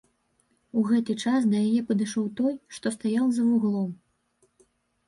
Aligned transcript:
У 0.79 0.85
гэты 0.91 1.15
час 1.25 1.45
да 1.51 1.57
яе 1.67 1.81
падышоў 1.91 2.25
той, 2.41 2.59
што 2.79 2.87
стаяў 2.97 3.25
за 3.39 3.43
вуглом. 3.53 3.89